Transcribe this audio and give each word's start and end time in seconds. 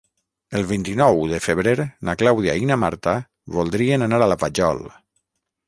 El 0.59 0.63
vint-i-nou 0.69 1.19
de 1.33 1.39
febrer 1.47 1.75
na 2.09 2.17
Clàudia 2.23 2.57
i 2.63 2.67
na 2.71 2.79
Marta 2.87 3.15
voldrien 3.59 4.09
anar 4.09 4.25
a 4.25 4.33
la 4.35 4.41
Vajol. 4.47 4.85